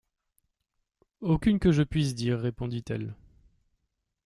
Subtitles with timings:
[1.19, 3.13] Aucune que je puisse dire, répondit-elle.